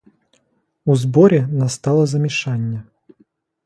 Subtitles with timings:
[0.85, 2.83] У зборі настало замішання.